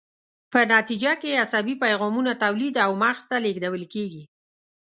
په 0.51 0.59
نتیجه 0.73 1.11
کې 1.21 1.29
یې 1.33 1.41
عصبي 1.45 1.75
پیغامونه 1.83 2.31
تولید 2.43 2.75
او 2.85 2.91
مغز 3.03 3.23
ته 3.29 3.37
لیږدول 3.45 3.83
کیږي. 3.93 4.23